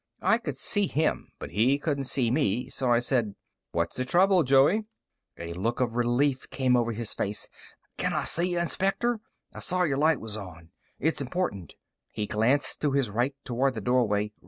I 0.23 0.39
could 0.39 0.57
see 0.57 0.87
him, 0.87 1.31
but 1.37 1.51
he 1.51 1.77
couldn't 1.77 2.05
see 2.05 2.31
me, 2.31 2.69
so 2.69 2.91
I 2.91 2.97
said: 2.97 3.35
"What's 3.71 3.95
the 3.97 4.03
trouble, 4.03 4.41
Joey?" 4.41 4.85
A 5.37 5.53
look 5.53 5.79
of 5.79 5.93
relief 5.95 6.49
came 6.49 6.75
over 6.75 6.91
his 6.91 7.13
face. 7.13 7.47
"Can 7.97 8.11
I 8.11 8.23
see 8.23 8.53
ya, 8.53 8.63
Inspector? 8.63 9.19
I 9.53 9.59
saw 9.59 9.83
your 9.83 9.99
light 9.99 10.19
was 10.19 10.37
on. 10.37 10.71
It's 10.97 11.21
important." 11.21 11.75
He 12.09 12.25
glanced 12.25 12.81
to 12.81 12.93
his 12.93 13.11
right, 13.11 13.35
toward 13.45 13.75
the 13.75 13.79
doorway. 13.81 14.31